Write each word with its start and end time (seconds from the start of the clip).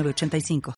85 0.00 0.74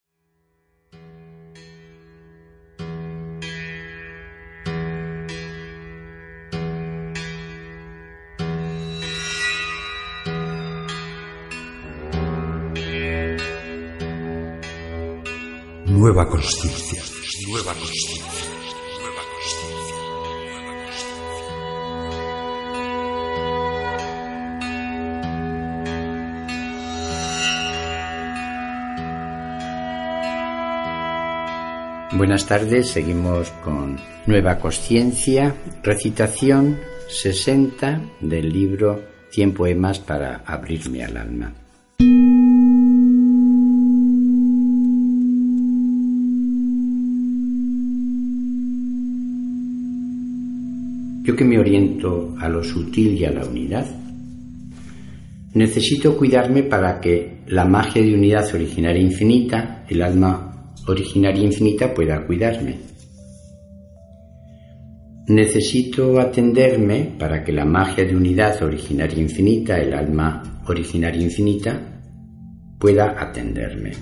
Nueva 15.86 16.28
conciencia. 16.28 17.02
Nueva 17.46 17.72
conciencia. 17.72 18.53
Buenas 32.16 32.46
tardes, 32.46 32.90
seguimos 32.90 33.50
con 33.64 33.96
Nueva 34.28 34.60
Conciencia, 34.60 35.52
recitación 35.82 36.78
60 37.08 38.02
del 38.20 38.52
libro 38.52 39.02
Cien 39.30 39.52
poemas 39.52 39.98
para 39.98 40.36
abrirme 40.46 41.02
al 41.02 41.16
alma. 41.16 41.52
Yo 51.24 51.34
que 51.34 51.44
me 51.44 51.58
oriento 51.58 52.36
a 52.38 52.48
lo 52.48 52.62
sutil 52.62 53.14
y 53.14 53.24
a 53.24 53.32
la 53.32 53.44
unidad, 53.44 53.86
necesito 55.52 56.16
cuidarme 56.16 56.62
para 56.62 57.00
que 57.00 57.38
la 57.48 57.64
magia 57.64 58.02
de 58.02 58.14
unidad 58.14 58.54
originaria 58.54 59.02
infinita, 59.02 59.84
el 59.88 60.00
alma 60.00 60.53
originaria 60.86 61.42
infinita 61.42 61.92
pueda 61.92 62.24
cuidarme. 62.26 62.78
Necesito 65.26 66.20
atenderme 66.20 67.14
para 67.18 67.42
que 67.42 67.52
la 67.52 67.64
magia 67.64 68.04
de 68.04 68.14
unidad 68.14 68.62
originaria 68.62 69.18
infinita, 69.18 69.78
el 69.78 69.94
alma 69.94 70.62
originaria 70.68 71.22
infinita, 71.22 71.80
pueda 72.78 73.14
atenderme. 73.18 73.92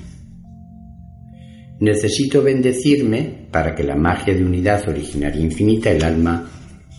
Necesito 1.78 2.42
bendecirme 2.42 3.48
para 3.50 3.75
que 3.75 3.84
la 3.84 3.94
magia 3.94 4.34
de 4.34 4.44
unidad 4.44 4.88
originaria 4.88 5.41
infinita, 5.41 5.91
el 5.91 6.03
alma 6.03 6.48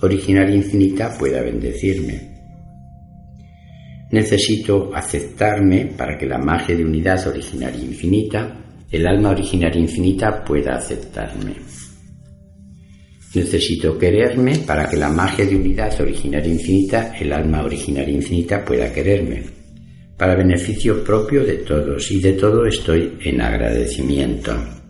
originaria 0.02 0.56
infinita, 0.56 1.18
pueda 1.18 1.42
bendecirme. 1.42 2.34
Necesito 4.12 4.94
aceptarme 4.94 5.88
para 5.98 6.18
que 6.18 6.26
la 6.26 6.38
magia 6.38 6.76
de 6.76 6.86
unidad 6.86 7.28
originaria 7.28 7.84
infinita, 7.84 8.56
el 8.94 9.08
alma 9.08 9.32
originaria 9.32 9.82
infinita 9.82 10.44
pueda 10.44 10.76
aceptarme. 10.76 11.56
Necesito 13.34 13.98
quererme 13.98 14.60
para 14.60 14.88
que 14.88 14.98
la 14.98 15.10
magia 15.10 15.48
de 15.48 15.56
unidad 15.56 16.00
originaria 16.00 16.54
infinita, 16.54 17.16
el 17.20 17.34
alma 17.34 17.64
originaria 17.64 18.14
infinita, 18.14 18.64
pueda 18.64 18.94
quererme, 18.94 19.46
para 20.16 20.36
beneficio 20.36 21.04
propio 21.04 21.44
de 21.44 21.58
todos 21.58 22.12
y 22.12 22.22
de 22.22 22.34
todo 22.34 22.68
estoy 22.68 23.18
en 23.24 23.42
agradecimiento. 23.42 24.83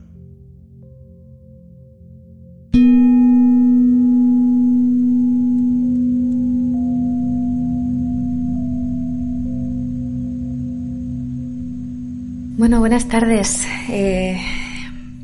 Bueno, 12.55 12.79
buenas 12.79 13.07
tardes. 13.07 13.65
Eh, 13.89 14.39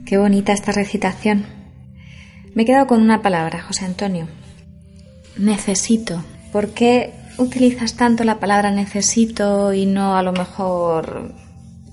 qué 0.08 0.18
bonita 0.18 0.52
esta 0.52 0.72
recitación. 0.72 1.46
Me 2.56 2.64
he 2.64 2.66
quedado 2.66 2.88
con 2.88 3.04
una 3.04 3.22
palabra, 3.22 3.62
José 3.62 3.86
Antonio. 3.86 4.28
Necesito. 5.38 6.24
¿Por 6.52 6.70
qué 6.70 7.12
utilizas 7.38 7.96
tanto 7.96 8.24
la 8.24 8.40
palabra 8.40 8.72
necesito 8.72 9.72
y 9.74 9.86
no 9.86 10.18
a 10.18 10.24
lo 10.24 10.34
mejor 10.34 11.36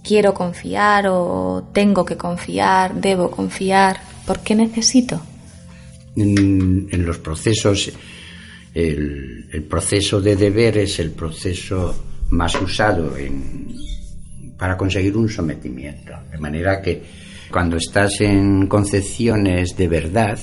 quiero 0.03 0.33
confiar 0.33 1.07
o 1.09 1.69
tengo 1.71 2.07
que 2.07 2.17
confiar, 2.17 2.99
debo 2.99 3.31
confiar? 3.31 4.01
¿Por 4.27 4.41
qué 4.41 4.55
necesito? 4.55 5.21
En, 6.17 6.89
los 7.05 7.19
procesos, 7.19 7.93
el, 8.73 9.51
el 9.53 9.63
proceso 9.65 10.19
de 10.19 10.35
deber 10.35 10.79
es 10.79 10.99
el 10.99 11.11
proceso 11.11 11.95
más 12.31 12.59
usado 12.59 13.19
en, 13.19 13.67
para 14.59 14.77
conseguir 14.77 15.17
un 15.17 15.29
sometimiento. 15.29 16.13
De 16.31 16.39
manera 16.39 16.81
que 16.81 17.03
cuando 17.51 17.77
estás 17.77 18.21
en 18.21 18.67
concepciones 18.67 19.77
de 19.77 19.89
verdad, 19.89 20.39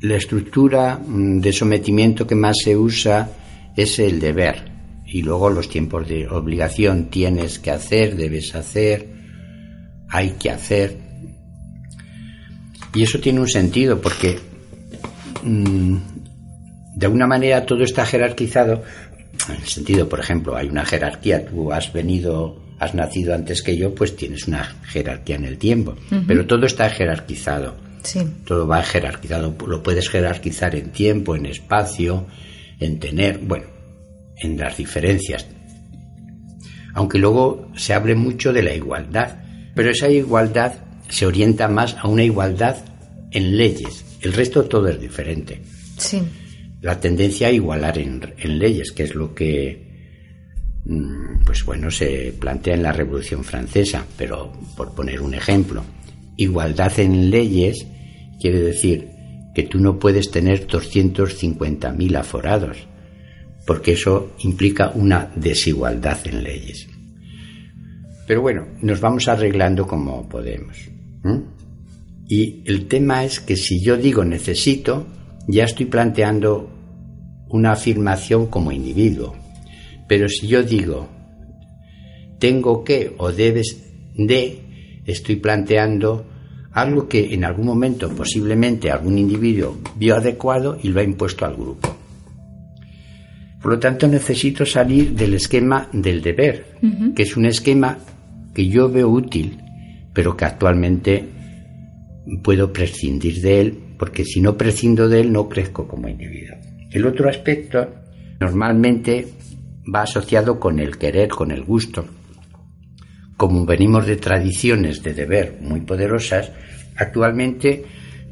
la 0.00 0.16
estructura 0.16 0.98
mm, 0.98 1.40
de 1.40 1.52
sometimiento 1.52 2.26
que 2.26 2.34
más 2.34 2.56
se 2.62 2.76
usa 2.76 3.28
es 3.76 3.98
el 3.98 4.20
deber. 4.20 4.70
Y 5.06 5.22
luego 5.22 5.50
los 5.50 5.68
tiempos 5.68 6.08
de 6.08 6.28
obligación 6.28 7.10
tienes 7.10 7.58
que 7.58 7.70
hacer, 7.70 8.16
debes 8.16 8.54
hacer, 8.54 9.08
hay 10.08 10.30
que 10.32 10.50
hacer. 10.50 10.98
Y 12.94 13.02
eso 13.02 13.20
tiene 13.20 13.40
un 13.40 13.48
sentido 13.48 14.00
porque 14.00 14.38
mm, 15.42 15.96
de 16.96 17.06
alguna 17.06 17.26
manera 17.26 17.64
todo 17.64 17.82
está 17.84 18.04
jerarquizado. 18.04 18.82
En 19.48 19.56
el 19.56 19.66
sentido, 19.66 20.08
por 20.08 20.20
ejemplo, 20.20 20.56
hay 20.56 20.68
una 20.68 20.84
jerarquía. 20.84 21.46
Tú 21.46 21.72
has 21.72 21.92
venido 21.92 22.61
has 22.82 22.94
nacido 22.94 23.32
antes 23.32 23.62
que 23.62 23.76
yo, 23.76 23.94
pues 23.94 24.16
tienes 24.16 24.48
una 24.48 24.64
jerarquía 24.88 25.36
en 25.36 25.44
el 25.44 25.56
tiempo. 25.56 25.94
Pero 26.26 26.46
todo 26.46 26.66
está 26.66 26.90
jerarquizado. 26.90 27.76
Todo 28.44 28.66
va 28.66 28.82
jerarquizado. 28.82 29.54
Lo 29.68 29.84
puedes 29.84 30.08
jerarquizar 30.08 30.74
en 30.74 30.90
tiempo, 30.90 31.36
en 31.36 31.46
espacio, 31.46 32.26
en 32.80 32.98
tener, 32.98 33.38
bueno, 33.38 33.66
en 34.36 34.58
las 34.58 34.76
diferencias. 34.76 35.46
Aunque 36.94 37.18
luego 37.18 37.70
se 37.76 37.94
hable 37.94 38.16
mucho 38.16 38.52
de 38.52 38.64
la 38.64 38.74
igualdad. 38.74 39.38
Pero 39.76 39.90
esa 39.90 40.08
igualdad 40.08 40.74
se 41.08 41.24
orienta 41.24 41.68
más 41.68 41.96
a 42.00 42.08
una 42.08 42.24
igualdad 42.24 42.78
en 43.30 43.56
leyes. 43.56 44.04
El 44.20 44.32
resto 44.32 44.64
todo 44.64 44.88
es 44.88 45.00
diferente. 45.00 45.62
Sí. 45.98 46.20
La 46.80 46.98
tendencia 46.98 47.46
a 47.46 47.52
igualar 47.52 47.96
en, 47.98 48.34
en 48.38 48.58
leyes, 48.58 48.90
que 48.90 49.04
es 49.04 49.14
lo 49.14 49.36
que 49.36 49.91
pues 51.44 51.64
bueno, 51.64 51.90
se 51.90 52.34
plantea 52.38 52.74
en 52.74 52.82
la 52.82 52.92
Revolución 52.92 53.44
Francesa, 53.44 54.04
pero 54.16 54.52
por 54.76 54.94
poner 54.94 55.20
un 55.20 55.34
ejemplo, 55.34 55.84
igualdad 56.36 56.98
en 56.98 57.30
leyes 57.30 57.86
quiere 58.40 58.60
decir 58.60 59.08
que 59.54 59.64
tú 59.64 59.78
no 59.78 59.98
puedes 59.98 60.30
tener 60.30 60.66
250.000 60.66 62.16
aforados, 62.16 62.78
porque 63.66 63.92
eso 63.92 64.32
implica 64.40 64.90
una 64.94 65.30
desigualdad 65.36 66.18
en 66.24 66.42
leyes. 66.42 66.88
Pero 68.26 68.40
bueno, 68.40 68.66
nos 68.80 69.00
vamos 69.00 69.28
arreglando 69.28 69.86
como 69.86 70.28
podemos. 70.28 70.90
Y 72.28 72.62
el 72.66 72.86
tema 72.86 73.24
es 73.24 73.40
que 73.40 73.56
si 73.56 73.80
yo 73.80 73.96
digo 73.96 74.24
necesito, 74.24 75.06
ya 75.46 75.64
estoy 75.64 75.86
planteando 75.86 76.70
una 77.50 77.72
afirmación 77.72 78.46
como 78.46 78.72
individuo, 78.72 79.36
pero 80.06 80.28
si 80.28 80.46
yo 80.46 80.62
digo 80.62 81.08
tengo 82.38 82.82
que 82.82 83.14
o 83.18 83.30
debes 83.30 83.84
de, 84.16 85.00
estoy 85.06 85.36
planteando 85.36 86.26
algo 86.72 87.06
que 87.06 87.34
en 87.34 87.44
algún 87.44 87.66
momento 87.66 88.08
posiblemente 88.10 88.90
algún 88.90 89.16
individuo 89.16 89.78
vio 89.96 90.16
adecuado 90.16 90.76
y 90.82 90.88
lo 90.88 91.00
ha 91.00 91.04
impuesto 91.04 91.44
al 91.44 91.54
grupo. 91.54 91.96
Por 93.62 93.74
lo 93.74 93.78
tanto, 93.78 94.08
necesito 94.08 94.66
salir 94.66 95.12
del 95.12 95.34
esquema 95.34 95.88
del 95.92 96.20
deber, 96.20 96.78
que 97.14 97.22
es 97.22 97.36
un 97.36 97.46
esquema 97.46 97.96
que 98.52 98.66
yo 98.66 98.90
veo 98.90 99.08
útil, 99.08 99.58
pero 100.12 100.36
que 100.36 100.44
actualmente 100.44 101.24
puedo 102.42 102.72
prescindir 102.72 103.40
de 103.40 103.60
él, 103.60 103.78
porque 103.96 104.24
si 104.24 104.40
no 104.40 104.56
prescindo 104.56 105.08
de 105.08 105.20
él 105.20 105.32
no 105.32 105.48
crezco 105.48 105.86
como 105.86 106.08
individuo. 106.08 106.56
El 106.90 107.06
otro 107.06 107.28
aspecto, 107.28 107.88
normalmente 108.40 109.28
va 109.92 110.02
asociado 110.02 110.58
con 110.60 110.78
el 110.78 110.98
querer, 110.98 111.28
con 111.28 111.50
el 111.50 111.64
gusto, 111.64 112.04
como 113.36 113.66
venimos 113.66 114.06
de 114.06 114.16
tradiciones 114.16 115.02
de 115.02 115.14
deber 115.14 115.58
muy 115.60 115.80
poderosas, 115.80 116.52
actualmente, 116.96 117.84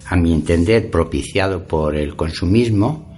a 0.07 0.17
mi 0.17 0.33
entender, 0.33 0.91
propiciado 0.91 1.67
por 1.67 1.97
el 1.97 2.15
consumismo, 2.15 3.17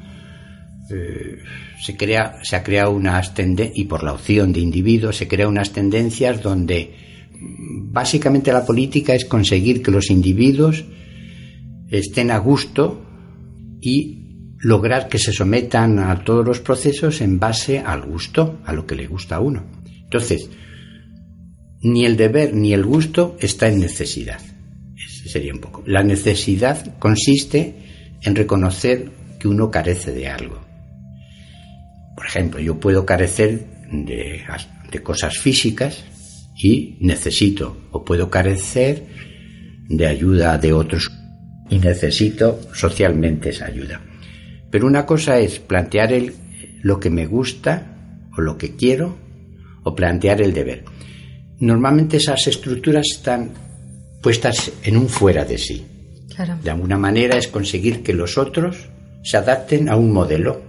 eh, 0.90 1.38
se, 1.80 1.96
crea, 1.96 2.38
se 2.42 2.56
ha 2.56 2.62
creado 2.62 2.92
unas 2.92 3.34
tendencias, 3.34 3.78
y 3.78 3.84
por 3.84 4.02
la 4.04 4.14
opción 4.14 4.52
de 4.52 4.60
individuos, 4.60 5.16
se 5.16 5.28
crean 5.28 5.50
unas 5.50 5.72
tendencias 5.72 6.42
donde 6.42 6.94
mm, 7.38 7.92
básicamente 7.92 8.52
la 8.52 8.64
política 8.64 9.14
es 9.14 9.24
conseguir 9.24 9.82
que 9.82 9.90
los 9.90 10.10
individuos 10.10 10.84
estén 11.90 12.30
a 12.30 12.38
gusto 12.38 13.04
y 13.80 14.21
lograr 14.62 15.08
que 15.08 15.18
se 15.18 15.32
sometan 15.32 15.98
a 15.98 16.22
todos 16.22 16.46
los 16.46 16.60
procesos 16.60 17.20
en 17.20 17.38
base 17.38 17.80
al 17.80 18.02
gusto, 18.02 18.60
a 18.64 18.72
lo 18.72 18.86
que 18.86 18.94
le 18.94 19.08
gusta 19.08 19.36
a 19.36 19.40
uno. 19.40 19.64
Entonces, 20.04 20.48
ni 21.82 22.06
el 22.06 22.16
deber 22.16 22.54
ni 22.54 22.72
el 22.72 22.84
gusto 22.84 23.36
está 23.40 23.68
en 23.68 23.80
necesidad. 23.80 24.40
Ese 24.96 25.28
sería 25.28 25.52
un 25.52 25.60
poco. 25.60 25.82
La 25.84 26.04
necesidad 26.04 26.96
consiste 26.98 27.74
en 28.22 28.36
reconocer 28.36 29.10
que 29.40 29.48
uno 29.48 29.68
carece 29.68 30.12
de 30.12 30.28
algo. 30.28 30.60
Por 32.14 32.26
ejemplo, 32.26 32.60
yo 32.60 32.78
puedo 32.78 33.04
carecer 33.04 33.66
de, 33.90 34.42
de 34.92 35.02
cosas 35.02 35.38
físicas 35.38 36.04
y 36.56 36.98
necesito, 37.00 37.88
o 37.90 38.04
puedo 38.04 38.30
carecer 38.30 39.06
de 39.88 40.06
ayuda 40.06 40.56
de 40.56 40.72
otros 40.72 41.10
y 41.68 41.78
necesito 41.78 42.60
socialmente 42.72 43.50
esa 43.50 43.66
ayuda. 43.66 44.00
Pero 44.72 44.86
una 44.86 45.04
cosa 45.04 45.38
es 45.38 45.60
plantear 45.60 46.14
el, 46.14 46.34
lo 46.82 46.98
que 46.98 47.10
me 47.10 47.26
gusta 47.26 48.26
o 48.36 48.40
lo 48.40 48.56
que 48.56 48.74
quiero 48.74 49.14
o 49.84 49.94
plantear 49.94 50.40
el 50.40 50.54
deber. 50.54 50.84
Normalmente 51.60 52.16
esas 52.16 52.46
estructuras 52.46 53.04
están 53.12 53.50
puestas 54.22 54.72
en 54.82 54.96
un 54.96 55.08
fuera 55.08 55.44
de 55.44 55.58
sí. 55.58 55.84
De 56.62 56.70
alguna 56.70 56.96
manera 56.96 57.36
es 57.36 57.48
conseguir 57.48 58.02
que 58.02 58.14
los 58.14 58.38
otros 58.38 58.88
se 59.22 59.36
adapten 59.36 59.90
a 59.90 59.96
un 59.96 60.10
modelo, 60.10 60.62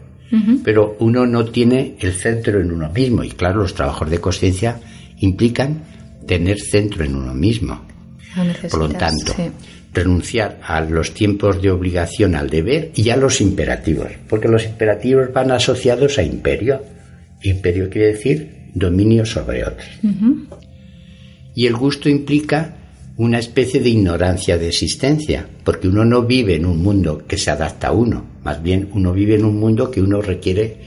pero 0.63 0.97
uno 0.99 1.25
no 1.25 1.45
tiene 1.45 1.95
el 1.99 2.11
centro 2.13 2.59
en 2.59 2.71
uno 2.71 2.89
mismo. 2.89 3.23
Y 3.23 3.29
claro, 3.29 3.61
los 3.61 3.73
trabajos 3.73 4.09
de 4.09 4.19
conciencia 4.19 4.81
implican 5.19 5.83
tener 6.27 6.59
centro 6.59 7.05
en 7.05 7.15
uno 7.15 7.33
mismo. 7.33 7.85
Por 8.69 8.79
lo 8.79 8.89
tanto, 8.89 9.33
renunciar 9.93 10.59
a 10.63 10.81
los 10.81 11.13
tiempos 11.13 11.61
de 11.61 11.71
obligación 11.71 12.35
al 12.35 12.49
deber 12.49 12.91
y 12.95 13.09
a 13.09 13.17
los 13.17 13.41
imperativos, 13.41 14.09
porque 14.27 14.47
los 14.47 14.65
imperativos 14.65 15.31
van 15.31 15.51
asociados 15.51 16.17
a 16.17 16.23
imperio. 16.23 16.81
Imperio 17.43 17.89
quiere 17.89 18.13
decir 18.13 18.69
dominio 18.73 19.25
sobre 19.25 19.63
otros. 19.63 19.87
Y 21.55 21.67
el 21.67 21.75
gusto 21.75 22.09
implica 22.09 22.75
una 23.17 23.37
especie 23.37 23.79
de 23.79 23.89
ignorancia 23.89 24.57
de 24.57 24.69
existencia, 24.69 25.47
porque 25.63 25.87
uno 25.87 26.03
no 26.03 26.23
vive 26.23 26.55
en 26.55 26.65
un 26.65 26.81
mundo 26.81 27.25
que 27.27 27.37
se 27.37 27.51
adapta 27.51 27.89
a 27.89 27.91
uno, 27.91 28.25
más 28.43 28.61
bien 28.63 28.89
uno 28.93 29.13
vive 29.13 29.35
en 29.35 29.45
un 29.45 29.59
mundo 29.59 29.91
que 29.91 30.01
uno 30.01 30.21
requiere 30.21 30.77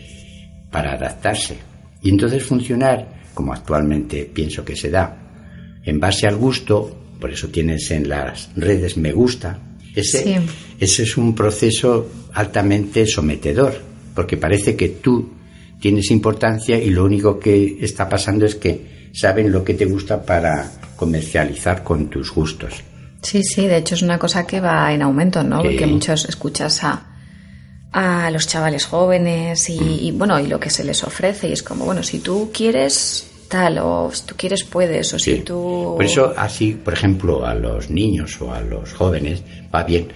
para 0.71 0.95
adaptarse. 0.95 1.57
Y 2.03 2.11
entonces 2.11 2.43
funcionar, 2.43 3.21
como 3.33 3.53
actualmente 3.53 4.29
pienso 4.33 4.65
que 4.65 4.75
se 4.75 4.91
da, 4.91 5.17
en 5.85 6.01
base 6.01 6.27
al 6.27 6.37
gusto, 6.37 7.06
por 7.21 7.31
eso 7.33 7.49
tienes 7.49 7.91
en 7.91 8.09
las 8.09 8.51
redes 8.57 8.97
me 8.97 9.13
gusta. 9.13 9.59
Ese, 9.95 10.41
ese 10.79 11.03
es 11.05 11.17
un 11.17 11.35
proceso 11.35 12.09
altamente 12.35 13.07
sometedor, 13.07 13.81
porque 14.15 14.37
parece 14.37 14.77
que 14.77 14.91
tú 14.91 15.31
tienes 15.81 16.11
importancia 16.11 16.79
y 16.79 16.91
lo 16.91 17.05
único 17.05 17.39
que 17.39 17.79
está 17.81 18.09
pasando 18.09 18.45
es 18.45 18.57
que 18.57 19.11
saben 19.13 19.51
lo 19.51 19.65
que 19.65 19.75
te 19.75 19.87
gusta 19.87 20.23
para 20.23 20.71
comercializar 20.97 21.83
con 21.83 22.11
tus 22.11 22.33
gustos. 22.33 22.75
Sí, 23.23 23.43
sí, 23.43 23.67
de 23.67 23.79
hecho 23.79 23.95
es 23.95 24.03
una 24.03 24.19
cosa 24.19 24.47
que 24.47 24.61
va 24.61 24.93
en 24.93 25.03
aumento, 25.03 25.43
¿no? 25.43 25.63
Porque 25.63 25.87
muchos 25.87 26.27
escuchas 26.27 26.85
a, 26.85 27.07
a 27.93 28.31
los 28.31 28.47
chavales 28.47 28.85
jóvenes 28.85 29.69
y, 29.71 29.79
y, 29.79 30.13
bueno, 30.13 30.39
y 30.39 30.47
lo 30.47 30.61
que 30.61 30.71
se 30.71 30.85
les 30.85 31.03
ofrece 31.03 31.49
y 31.49 31.53
es 31.53 31.63
como, 31.63 31.87
bueno, 31.87 32.03
si 32.03 32.19
tú 32.19 32.51
quieres 32.53 33.27
tal, 33.49 33.79
o 33.79 34.11
si 34.13 34.27
tú 34.27 34.35
quieres 34.37 34.65
puedes, 34.65 35.13
o 35.15 35.19
si 35.19 35.41
tú... 35.41 35.95
Por 35.97 36.05
eso, 36.05 36.33
así, 36.37 36.73
por 36.73 36.95
ejemplo, 36.95 37.45
a 37.47 37.55
los 37.55 37.91
niños 37.91 38.41
o 38.41 38.53
a 38.53 38.61
los 38.61 38.93
jóvenes, 38.93 39.43
va 39.75 39.85
bien. 39.85 40.09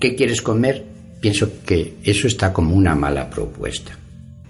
¿Qué 0.00 0.14
quieres 0.14 0.42
comer? 0.42 0.84
Pienso 1.20 1.48
que 1.64 1.96
eso 2.02 2.26
está 2.26 2.52
como 2.52 2.74
una 2.74 2.94
mala 2.94 3.28
propuesta. 3.28 3.92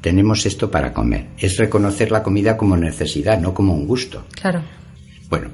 Tenemos 0.00 0.46
esto 0.46 0.70
para 0.70 0.92
comer. 0.94 1.26
Es 1.36 1.56
reconocer 1.56 2.10
la 2.10 2.22
comida 2.22 2.56
como 2.56 2.76
necesidad, 2.76 3.38
no 3.38 3.52
como 3.52 3.74
un 3.74 3.86
gusto. 3.86 4.24
Claro. 4.40 4.62
Bueno, 5.28 5.50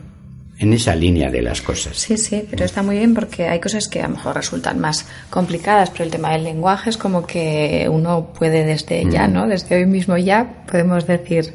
en 0.58 0.72
esa 0.72 0.94
línea 0.94 1.30
de 1.30 1.42
las 1.42 1.60
cosas. 1.60 1.96
Sí, 1.96 2.16
sí, 2.16 2.46
pero 2.48 2.64
está 2.64 2.82
muy 2.82 2.98
bien 2.98 3.14
porque 3.14 3.48
hay 3.48 3.60
cosas 3.60 3.88
que 3.88 4.00
a 4.00 4.08
lo 4.08 4.14
mejor 4.14 4.36
resultan 4.36 4.78
más 4.78 5.06
complicadas, 5.30 5.90
pero 5.90 6.04
el 6.04 6.10
tema 6.10 6.32
del 6.32 6.44
lenguaje 6.44 6.90
es 6.90 6.96
como 6.96 7.26
que 7.26 7.88
uno 7.90 8.32
puede 8.38 8.64
desde 8.64 9.10
ya, 9.10 9.28
mm. 9.28 9.32
¿no? 9.32 9.48
Desde 9.48 9.76
hoy 9.76 9.86
mismo 9.86 10.16
ya 10.16 10.64
podemos 10.70 11.06
decir 11.06 11.54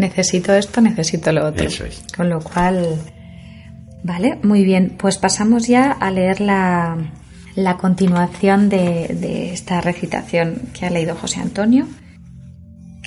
necesito 0.00 0.52
esto, 0.54 0.80
necesito 0.80 1.30
lo 1.30 1.46
otro. 1.46 1.68
Con 2.16 2.28
lo 2.28 2.40
cual, 2.40 2.96
vale, 4.02 4.38
muy 4.42 4.64
bien. 4.64 4.96
Pues 4.98 5.18
pasamos 5.18 5.68
ya 5.68 5.92
a 5.92 6.10
leer 6.10 6.40
la, 6.40 6.96
la 7.54 7.76
continuación 7.76 8.68
de, 8.68 9.16
de, 9.20 9.52
esta 9.52 9.80
recitación 9.80 10.70
que 10.72 10.86
ha 10.86 10.90
leído 10.90 11.14
José 11.14 11.40
Antonio, 11.40 11.86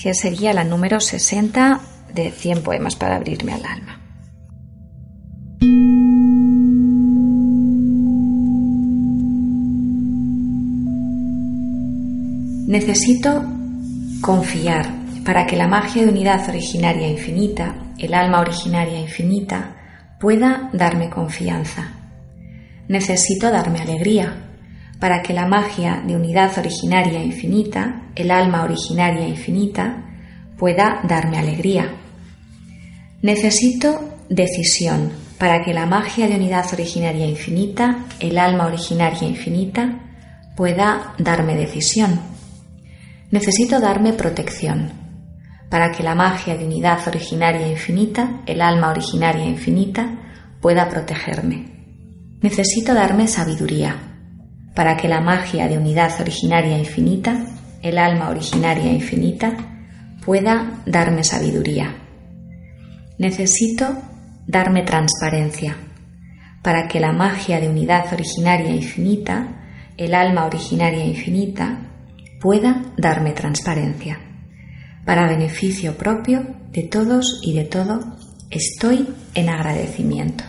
que 0.01 0.13
sería 0.13 0.53
la 0.53 0.63
número 0.63 0.99
60 1.01 1.81
de 2.13 2.31
100 2.31 2.63
poemas 2.63 2.95
para 2.95 3.17
abrirme 3.17 3.53
al 3.53 3.65
alma. 3.65 3.99
Necesito 12.67 13.43
confiar 14.21 15.02
para 15.25 15.45
que 15.45 15.55
la 15.55 15.67
magia 15.67 16.03
de 16.03 16.09
unidad 16.09 16.47
originaria 16.49 17.07
infinita, 17.07 17.75
el 17.97 18.13
alma 18.13 18.41
originaria 18.41 18.99
infinita, 18.99 19.75
pueda 20.19 20.69
darme 20.73 21.09
confianza. 21.09 21.93
Necesito 22.87 23.49
darme 23.49 23.81
alegría, 23.81 24.35
para 24.99 25.21
que 25.21 25.33
la 25.33 25.47
magia 25.47 26.01
de 26.05 26.15
unidad 26.15 26.57
originaria 26.57 27.23
infinita, 27.23 28.03
el 28.15 28.31
alma 28.31 28.63
originaria 28.63 29.27
infinita, 29.27 30.03
pueda 30.57 31.01
darme 31.03 31.37
alegría. 31.37 31.93
Necesito 33.21 34.17
decisión, 34.29 35.11
para 35.37 35.63
que 35.63 35.73
la 35.73 35.85
magia 35.85 36.27
de 36.27 36.35
unidad 36.35 36.65
originaria 36.73 37.25
infinita, 37.25 38.05
el 38.19 38.37
alma 38.37 38.65
originaria 38.65 39.27
infinita, 39.27 39.99
pueda 40.55 41.13
darme 41.17 41.55
decisión. 41.55 42.19
Necesito 43.31 43.79
darme 43.79 44.13
protección, 44.13 45.02
para 45.73 45.91
que 45.91 46.03
la 46.03 46.13
magia 46.13 46.55
de 46.55 46.67
unidad 46.67 46.99
originaria 47.07 47.67
infinita, 47.67 48.41
el 48.45 48.61
alma 48.61 48.91
originaria 48.91 49.43
infinita, 49.43 50.05
pueda 50.61 50.87
protegerme. 50.87 51.65
Necesito 52.43 52.93
darme 52.93 53.27
sabiduría, 53.27 53.95
para 54.75 54.95
que 54.95 55.07
la 55.07 55.19
magia 55.19 55.67
de 55.67 55.79
unidad 55.79 56.11
originaria 56.21 56.77
infinita, 56.77 57.47
el 57.81 57.97
alma 57.97 58.29
originaria 58.29 58.91
infinita, 58.91 59.57
pueda 60.23 60.79
darme 60.85 61.23
sabiduría. 61.23 61.95
Necesito 63.17 63.97
darme 64.45 64.83
transparencia, 64.83 65.75
para 66.61 66.87
que 66.87 66.99
la 66.99 67.13
magia 67.13 67.59
de 67.59 67.67
unidad 67.67 68.13
originaria 68.13 68.69
infinita, 68.69 69.47
el 69.97 70.13
alma 70.13 70.45
originaria 70.45 71.03
infinita, 71.03 71.79
pueda 72.39 72.79
darme 72.95 73.31
transparencia 73.31 74.19
para 75.05 75.27
beneficio 75.27 75.95
propio 75.97 76.45
de 76.71 76.83
todos 76.83 77.39
y 77.43 77.53
de 77.53 77.65
todo, 77.65 77.99
estoy 78.49 79.07
en 79.35 79.49
agradecimiento. 79.49 80.43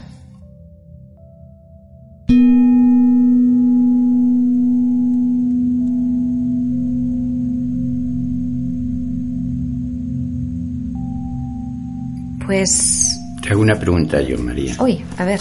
Pues... 12.46 13.18
Te 13.42 13.50
hago 13.50 13.62
una 13.62 13.78
pregunta 13.78 14.20
yo, 14.22 14.38
María. 14.38 14.76
Uy, 14.80 15.04
a 15.18 15.24
ver. 15.24 15.40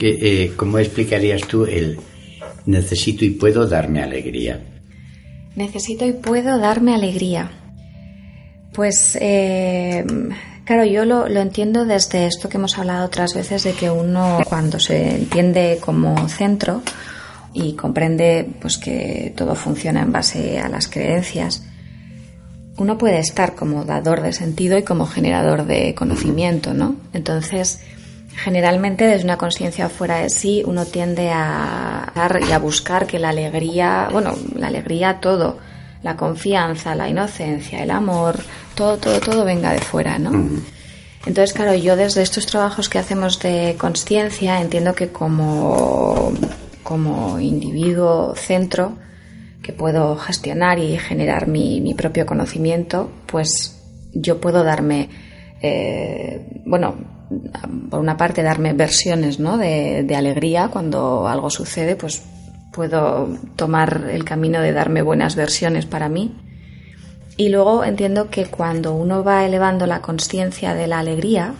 Eh, 0.00 0.52
¿Cómo 0.56 0.78
explicarías 0.78 1.42
tú 1.46 1.64
el 1.64 1.98
necesito 2.66 3.24
y 3.24 3.30
puedo 3.30 3.66
darme 3.66 4.02
alegría? 4.02 4.60
Necesito 5.54 6.06
y 6.06 6.12
puedo 6.12 6.58
darme 6.58 6.94
alegría. 6.94 7.50
Pues 8.78 9.18
eh, 9.20 10.06
claro, 10.64 10.84
yo 10.84 11.04
lo, 11.04 11.26
entiendo 11.26 11.84
desde 11.84 12.26
esto 12.26 12.48
que 12.48 12.58
hemos 12.58 12.78
hablado 12.78 13.06
otras 13.06 13.34
veces 13.34 13.64
de 13.64 13.72
que 13.72 13.90
uno 13.90 14.38
cuando 14.48 14.78
se 14.78 15.16
entiende 15.16 15.80
como 15.80 16.28
centro 16.28 16.82
y 17.52 17.72
comprende 17.72 18.48
pues 18.60 18.78
que 18.78 19.34
todo 19.36 19.56
funciona 19.56 20.02
en 20.02 20.12
base 20.12 20.60
a 20.60 20.68
las 20.68 20.86
creencias, 20.86 21.64
uno 22.76 22.96
puede 22.98 23.18
estar 23.18 23.56
como 23.56 23.84
dador 23.84 24.22
de 24.22 24.32
sentido 24.32 24.78
y 24.78 24.84
como 24.84 25.06
generador 25.06 25.66
de 25.66 25.96
conocimiento, 25.96 26.72
¿no? 26.72 26.94
Entonces, 27.12 27.80
generalmente 28.36 29.06
desde 29.06 29.24
una 29.24 29.38
conciencia 29.38 29.88
fuera 29.88 30.18
de 30.18 30.30
sí, 30.30 30.62
uno 30.64 30.84
tiende 30.84 31.30
a 31.32 32.12
dar 32.14 32.38
y 32.48 32.52
a 32.52 32.60
buscar 32.60 33.08
que 33.08 33.18
la 33.18 33.30
alegría, 33.30 34.08
bueno, 34.12 34.36
la 34.54 34.68
alegría 34.68 35.18
todo, 35.20 35.58
la 36.02 36.16
confianza, 36.16 36.94
la 36.94 37.08
inocencia, 37.08 37.82
el 37.82 37.90
amor, 37.90 38.38
todo, 38.74 38.96
todo, 38.98 39.20
todo 39.20 39.44
venga 39.44 39.72
de 39.72 39.80
fuera, 39.80 40.18
¿no? 40.18 40.30
Entonces, 41.26 41.52
claro, 41.52 41.74
yo 41.74 41.96
desde 41.96 42.22
estos 42.22 42.46
trabajos 42.46 42.88
que 42.88 42.98
hacemos 42.98 43.38
de 43.40 43.76
conciencia 43.78 44.60
entiendo 44.60 44.94
que 44.94 45.08
como, 45.08 46.32
como 46.82 47.38
individuo 47.40 48.34
centro, 48.36 48.96
que 49.62 49.72
puedo 49.72 50.16
gestionar 50.16 50.78
y 50.78 50.96
generar 50.96 51.48
mi, 51.48 51.80
mi 51.80 51.94
propio 51.94 52.24
conocimiento, 52.24 53.10
pues 53.26 53.78
yo 54.14 54.40
puedo 54.40 54.64
darme, 54.64 55.10
eh, 55.60 56.62
bueno, 56.64 56.96
por 57.90 58.00
una 58.00 58.16
parte 58.16 58.42
darme 58.42 58.72
versiones 58.72 59.38
¿no? 59.38 59.58
de, 59.58 60.04
de, 60.04 60.16
alegría 60.16 60.68
cuando 60.68 61.28
algo 61.28 61.50
sucede, 61.50 61.96
pues 61.96 62.22
puedo 62.72 63.28
tomar 63.56 64.08
el 64.10 64.24
camino 64.24 64.60
de 64.60 64.72
darme 64.72 65.02
buenas 65.02 65.36
versiones 65.36 65.86
para 65.86 66.08
mí. 66.08 66.34
Y 67.36 67.50
luego 67.50 67.84
entiendo 67.84 68.30
que 68.30 68.46
cuando 68.46 68.94
uno 68.94 69.22
va 69.22 69.46
elevando 69.46 69.86
la 69.86 70.00
conciencia 70.00 70.74
de 70.74 70.88
la 70.88 70.98
alegría, 70.98 71.54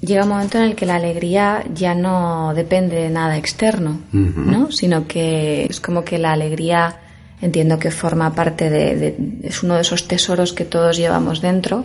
llega 0.00 0.24
un 0.24 0.30
momento 0.30 0.58
en 0.58 0.64
el 0.64 0.76
que 0.76 0.86
la 0.86 0.96
alegría 0.96 1.64
ya 1.74 1.94
no 1.94 2.54
depende 2.54 2.96
de 2.96 3.10
nada 3.10 3.36
externo, 3.36 4.00
¿no? 4.12 4.70
Sino 4.70 5.06
que 5.06 5.66
es 5.66 5.80
como 5.80 6.04
que 6.04 6.18
la 6.18 6.32
alegría 6.32 6.96
entiendo 7.40 7.78
que 7.78 7.90
forma 7.90 8.34
parte 8.34 8.70
de, 8.70 9.16
es 9.42 9.62
uno 9.62 9.74
de 9.74 9.82
esos 9.82 10.08
tesoros 10.08 10.52
que 10.52 10.64
todos 10.64 10.96
llevamos 10.96 11.42
dentro 11.42 11.84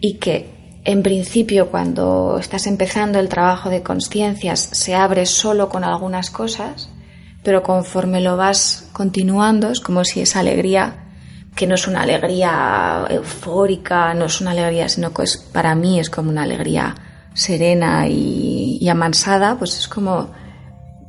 y 0.00 0.14
que 0.14 0.50
en 0.84 1.02
principio 1.02 1.70
cuando 1.70 2.38
estás 2.38 2.66
empezando 2.66 3.18
el 3.18 3.28
trabajo 3.28 3.70
de 3.70 3.82
conciencias 3.82 4.60
se 4.72 4.94
abre 4.94 5.26
solo 5.26 5.68
con 5.68 5.84
algunas 5.84 6.30
cosas, 6.30 6.90
pero 7.42 7.62
conforme 7.62 8.20
lo 8.20 8.36
vas 8.36 8.88
continuando 8.92 9.70
es 9.70 9.80
como 9.80 10.04
si 10.04 10.20
esa 10.20 10.40
alegría 10.40 11.04
que 11.54 11.66
no 11.66 11.74
es 11.74 11.88
una 11.88 12.02
alegría 12.02 13.04
eufórica, 13.10 14.14
no 14.14 14.26
es 14.26 14.40
una 14.40 14.52
alegría, 14.52 14.88
sino 14.88 15.12
que 15.12 15.24
es, 15.24 15.36
para 15.36 15.74
mí 15.74 15.98
es 15.98 16.08
como 16.08 16.30
una 16.30 16.44
alegría 16.44 16.94
serena 17.34 18.06
y, 18.06 18.78
y 18.80 18.88
amansada, 18.88 19.58
pues 19.58 19.76
es 19.78 19.88
como 19.88 20.30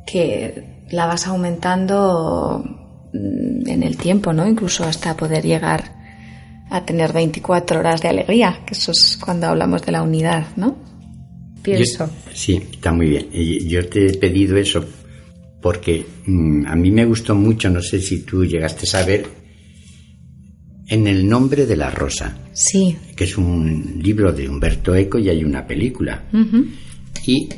que 0.06 0.86
la 0.90 1.06
vas 1.06 1.26
aumentando 1.28 2.64
Mm, 3.12 3.68
en 3.68 3.82
el 3.82 3.96
tiempo, 3.96 4.32
¿no? 4.32 4.46
Incluso 4.46 4.84
hasta 4.84 5.16
poder 5.16 5.44
llegar 5.44 5.92
a 6.70 6.84
tener 6.84 7.12
24 7.12 7.80
horas 7.80 8.00
de 8.00 8.08
alegría, 8.08 8.60
que 8.64 8.74
eso 8.74 8.92
es 8.92 9.18
cuando 9.20 9.48
hablamos 9.48 9.84
de 9.84 9.92
la 9.92 10.02
unidad, 10.02 10.46
¿no? 10.56 10.76
Pienso. 11.62 12.08
sí, 12.32 12.62
está 12.72 12.92
muy 12.92 13.08
bien. 13.08 13.28
Yo 13.68 13.86
te 13.88 14.06
he 14.06 14.14
pedido 14.14 14.56
eso 14.56 14.84
porque 15.60 16.04
mm, 16.26 16.66
a 16.66 16.76
mí 16.76 16.90
me 16.90 17.04
gustó 17.04 17.34
mucho, 17.34 17.68
no 17.70 17.82
sé 17.82 18.00
si 18.00 18.20
tú 18.20 18.44
llegaste 18.44 18.86
a 18.86 18.90
saber, 18.90 19.26
en 20.88 21.06
el 21.06 21.28
nombre 21.28 21.66
de 21.66 21.76
la 21.76 21.90
rosa. 21.90 22.36
Sí. 22.52 22.96
Que 23.14 23.24
es 23.24 23.38
un 23.38 24.00
libro 24.02 24.32
de 24.32 24.48
Humberto 24.48 24.94
Eco 24.94 25.18
y 25.18 25.28
hay 25.28 25.44
una 25.44 25.66
película. 25.66 26.24
Y 27.24 27.48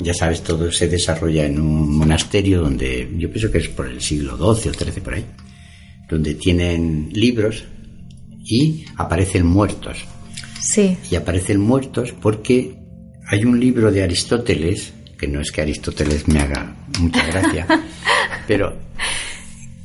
ya 0.00 0.14
sabes, 0.14 0.42
todo 0.42 0.70
se 0.70 0.88
desarrolla 0.88 1.46
en 1.46 1.60
un 1.60 1.96
monasterio 1.96 2.60
donde 2.60 3.10
yo 3.16 3.30
pienso 3.30 3.50
que 3.50 3.58
es 3.58 3.68
por 3.68 3.86
el 3.86 4.00
siglo 4.00 4.36
XII 4.36 4.70
o 4.70 4.74
XIII 4.74 5.00
por 5.02 5.14
ahí, 5.14 5.24
donde 6.08 6.34
tienen 6.34 7.10
libros 7.12 7.64
y 8.44 8.84
aparecen 8.96 9.46
muertos. 9.46 9.98
Sí. 10.60 10.96
Y 11.10 11.16
aparecen 11.16 11.60
muertos 11.60 12.12
porque 12.12 12.74
hay 13.26 13.44
un 13.44 13.58
libro 13.58 13.90
de 13.90 14.02
Aristóteles, 14.02 14.92
que 15.22 15.28
no 15.28 15.40
es 15.40 15.52
que 15.52 15.62
Aristóteles 15.62 16.26
me 16.26 16.40
haga 16.40 16.74
mucha 16.98 17.24
gracia, 17.24 17.64
pero 18.48 18.76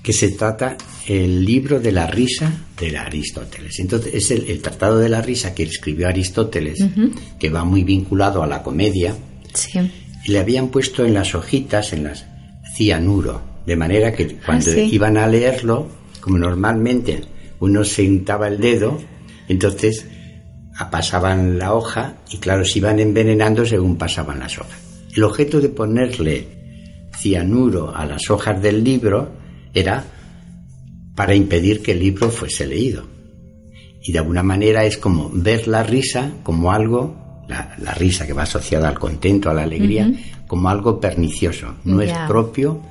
que 0.01 0.12
se 0.12 0.29
trata 0.29 0.75
el 1.06 1.46
libro 1.46 1.79
de 1.79 1.91
la 1.91 2.08
risa 2.08 2.51
de 2.75 2.98
Aristóteles. 2.98 3.77
Entonces, 3.77 4.15
es 4.15 4.32
el, 4.32 4.60
tratado 4.63 4.98
de 4.98 5.10
la 5.10 5.22
risa 5.22 5.53
que 5.53 5.62
escribió 5.62 6.08
Aristóteles, 6.08 6.84
que 7.38 7.51
va 7.51 7.63
muy 7.63 7.84
vinculado 7.84 8.41
a 8.41 8.48
la 8.48 8.63
comedia. 8.63 9.15
Sí. 9.53 9.77
Y 10.25 10.32
le 10.32 10.39
habían 10.39 10.70
puesto 10.70 11.06
en 11.06 11.13
las 11.13 11.36
hojitas, 11.36 11.94
en 11.94 12.06
las 12.06 12.25
cianuro, 12.75 13.39
de 13.67 13.75
manera 13.75 14.13
que 14.13 14.38
cuando 14.38 14.72
ah, 14.72 14.79
iban 14.79 15.17
a 15.17 15.27
leerlo, 15.27 15.88
como 16.20 16.39
normalmente 16.39 17.22
uno 17.60 17.84
se 17.84 18.10
untaba 18.10 18.48
el 18.48 18.60
dedo, 18.60 19.00
entonces 19.48 20.03
pasaban 20.89 21.60
la 21.60 21.75
hoja 21.75 22.15
y 22.32 22.38
claro, 22.38 22.65
se 22.65 22.79
iban 22.79 23.00
envenenando 23.00 23.67
según 23.67 23.98
pasaban 23.98 24.39
las 24.39 24.58
hojas. 24.58 24.87
El 25.18 25.24
objeto 25.24 25.60
de 25.60 25.70
ponerle 25.70 26.46
cianuro 27.18 27.92
a 27.96 28.06
las 28.06 28.30
hojas 28.30 28.62
del 28.62 28.84
libro 28.84 29.32
era 29.74 30.06
para 31.16 31.34
impedir 31.34 31.82
que 31.82 31.94
el 31.94 32.02
libro 32.02 32.30
fuese 32.30 32.68
leído. 32.68 33.04
Y 34.04 34.12
de 34.12 34.20
alguna 34.20 34.44
manera 34.44 34.86
es 34.86 35.00
como 35.00 35.32
ver 35.34 35.68
la 35.68 35.82
risa 35.82 36.34
como 36.44 36.72
algo, 36.72 37.44
la, 37.48 37.96
risa 37.96 38.28
que 38.28 38.34
va 38.34 38.44
asociada 38.44 38.90
al 38.90 39.00
contento, 39.00 39.50
a 39.50 39.56
la 39.56 39.64
alegría, 39.64 40.14
como 40.46 40.70
algo 40.70 41.00
pernicioso, 41.00 41.74
no 41.84 42.00
es 42.00 42.14
propio 42.28 42.84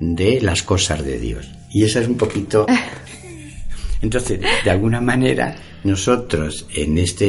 de 0.00 0.40
las 0.40 0.62
cosas 0.62 1.04
de 1.04 1.20
Dios. 1.20 1.46
Y 1.70 1.84
esa 1.84 2.00
es 2.00 2.08
un 2.08 2.16
poquito... 2.16 2.64
Entonces, 4.00 4.40
de 4.40 4.70
alguna 4.70 5.02
manera, 5.02 5.54
nosotros 5.84 6.66
en 6.74 6.96
esta 6.96 7.26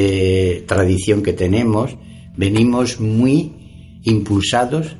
tradición 0.66 1.22
que 1.22 1.34
tenemos, 1.34 1.94
venimos 2.36 3.00
muy 3.00 3.65
impulsados 4.06 4.96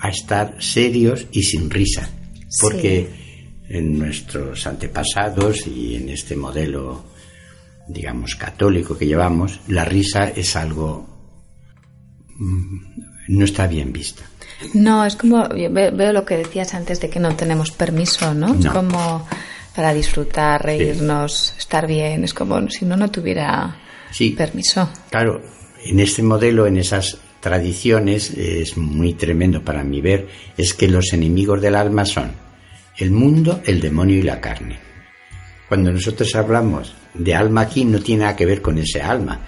a 0.00 0.08
estar 0.08 0.56
serios 0.60 1.26
y 1.30 1.42
sin 1.42 1.70
risa. 1.70 2.08
Porque 2.60 3.08
en 3.68 3.98
nuestros 3.98 4.66
antepasados 4.66 5.66
y 5.66 5.96
en 5.96 6.08
este 6.08 6.36
modelo, 6.36 7.04
digamos, 7.86 8.34
católico 8.34 8.96
que 8.96 9.06
llevamos, 9.06 9.60
la 9.68 9.84
risa 9.84 10.28
es 10.28 10.56
algo... 10.56 11.06
Mm, 12.38 12.78
no 13.28 13.44
está 13.44 13.66
bien 13.66 13.92
vista. 13.92 14.24
No, 14.72 15.04
es 15.04 15.14
como, 15.14 15.46
veo 15.48 16.12
lo 16.12 16.24
que 16.24 16.38
decías 16.38 16.72
antes 16.72 17.00
de 17.00 17.10
que 17.10 17.20
no 17.20 17.36
tenemos 17.36 17.70
permiso, 17.70 18.32
¿no? 18.32 18.54
Es 18.54 18.66
como 18.66 19.26
para 19.76 19.92
disfrutar, 19.92 20.64
reírnos, 20.64 21.54
estar 21.58 21.86
bien, 21.86 22.24
es 22.24 22.32
como 22.32 22.68
si 22.70 22.86
uno 22.86 22.96
no 22.96 23.10
tuviera 23.10 23.76
permiso. 24.36 24.88
Claro, 25.10 25.42
en 25.88 26.00
este 26.00 26.22
modelo, 26.22 26.66
en 26.66 26.76
esas 26.76 27.18
tradiciones, 27.40 28.30
es 28.30 28.76
muy 28.76 29.14
tremendo 29.14 29.62
para 29.62 29.84
mí 29.84 30.00
ver, 30.00 30.28
es 30.56 30.74
que 30.74 30.88
los 30.88 31.12
enemigos 31.12 31.60
del 31.62 31.74
alma 31.74 32.04
son 32.04 32.32
el 32.96 33.10
mundo, 33.10 33.60
el 33.64 33.80
demonio 33.80 34.18
y 34.18 34.22
la 34.22 34.40
carne. 34.40 34.78
Cuando 35.68 35.92
nosotros 35.92 36.34
hablamos 36.34 36.94
de 37.14 37.34
alma 37.34 37.62
aquí 37.62 37.84
no 37.84 38.00
tiene 38.00 38.22
nada 38.22 38.36
que 38.36 38.46
ver 38.46 38.60
con 38.62 38.78
ese 38.78 39.00
alma. 39.00 39.40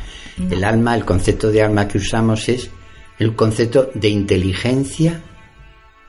El 0.51 0.65
alma, 0.65 0.95
el 0.95 1.05
concepto 1.05 1.51
de 1.51 1.63
alma 1.63 1.87
que 1.87 1.99
usamos 1.99 2.49
es 2.49 2.71
el 3.19 3.35
concepto 3.35 3.91
de 3.95 4.09
inteligencia 4.09 5.21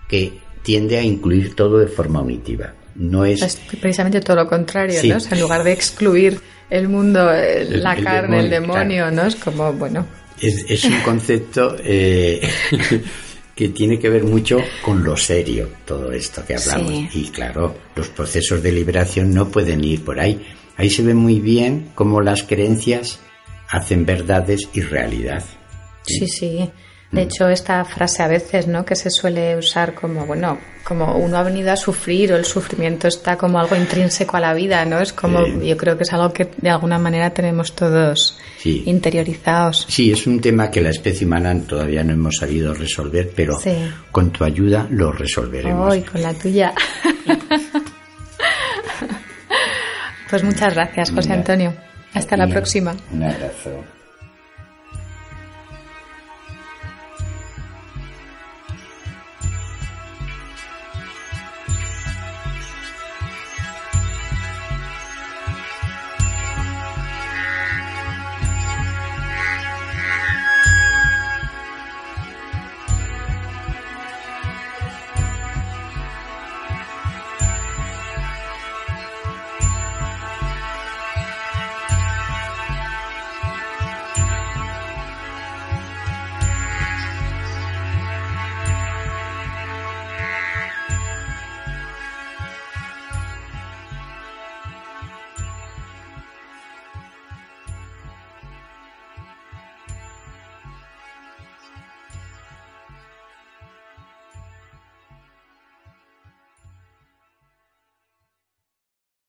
que 0.08 0.40
tiende 0.64 0.98
a 0.98 1.04
incluir 1.04 1.56
todo 1.56 1.80
de 1.80 1.88
forma 1.88 2.22
unitiva. 2.22 2.74
No 2.96 3.26
es, 3.26 3.60
precisamente 3.80 4.22
todo 4.22 4.38
lo 4.38 4.48
contrario, 4.48 5.02
¿no? 5.04 5.18
en 5.30 5.42
lugar 5.42 5.64
de 5.64 5.72
excluir 5.72 6.40
el 6.70 6.88
mundo, 6.88 7.30
la 7.70 7.96
carne, 7.98 8.42
el 8.42 8.50
demonio, 8.50 9.12
¿no? 9.12 9.24
Es 9.24 9.36
como, 9.36 9.74
bueno. 9.74 10.06
Es, 10.42 10.86
un 10.86 11.00
concepto 11.02 11.76
eh, 11.84 12.42
que 13.56 13.70
tiene 13.70 14.00
que 14.00 14.10
ver 14.10 14.24
mucho 14.24 14.58
con 14.82 15.04
lo 15.04 15.16
serio, 15.16 15.70
todo 15.86 16.12
esto 16.12 16.44
que 16.46 16.56
hablamos. 16.56 17.16
Y 17.16 17.30
claro, 17.30 17.76
los 17.96 18.10
procesos 18.10 18.64
de 18.64 18.72
liberación 18.72 19.34
no 19.34 19.50
pueden 19.50 19.84
ir 19.84 20.04
por 20.04 20.20
ahí. 20.20 20.42
Ahí 20.78 20.90
se 20.90 21.04
ve 21.04 21.14
muy 21.14 21.40
bien 21.40 21.92
cómo 21.94 22.22
las 22.22 22.44
creencias 22.44 23.20
hacen 23.70 24.06
verdades 24.06 24.68
y 24.74 24.82
realidad. 24.82 25.44
Sí, 26.04 26.28
sí. 26.28 26.70
De 27.12 27.24
hecho, 27.24 27.50
esta 27.50 27.84
frase 27.84 28.24
a 28.24 28.28
veces, 28.28 28.68
¿no? 28.68 28.86
Que 28.86 28.96
se 28.96 29.10
suele 29.10 29.58
usar 29.58 29.94
como, 29.94 30.26
bueno, 30.26 30.58
como 30.86 31.18
uno 31.18 31.38
ha 31.38 31.44
venido 31.44 31.72
a 31.72 31.76
sufrir 31.76 32.32
o 32.32 32.38
el 32.38 32.46
sufrimiento 32.46 33.10
está 33.10 33.38
como 33.38 33.60
algo 33.60 33.76
intrínseco 33.76 34.38
a 34.38 34.40
la 34.40 34.54
vida, 34.54 34.86
¿no? 34.86 35.00
Es 35.00 35.12
como, 35.12 35.46
yo 35.46 35.76
creo 35.76 35.98
que 35.98 36.04
es 36.04 36.14
algo 36.14 36.32
que 36.32 36.50
de 36.58 36.70
alguna 36.70 36.98
manera 36.98 37.32
tenemos 37.32 37.76
todos 37.76 38.40
interiorizados. 38.64 39.86
Sí, 39.90 40.12
es 40.12 40.26
un 40.26 40.40
tema 40.40 40.72
que 40.72 40.80
la 40.80 40.92
especie 40.92 41.28
humana 41.28 41.54
todavía 41.68 42.04
no 42.04 42.14
hemos 42.14 42.38
sabido 42.38 42.74
resolver, 42.74 43.30
pero 43.36 43.60
con 44.12 44.32
tu 44.32 44.46
ayuda 44.46 44.88
lo 44.90 45.12
resolveremos. 45.12 45.92
Hoy, 45.92 46.02
con 46.02 46.22
la 46.22 46.34
tuya. 46.34 46.74
pues 50.30 50.44
muchas 50.46 50.74
gracias, 50.74 51.12
José 51.12 51.34
Antonio. 51.34 51.74
Hasta 52.14 52.38
la 52.38 52.48
próxima. 52.48 52.96
Un 53.12 53.24
abrazo. 53.24 53.84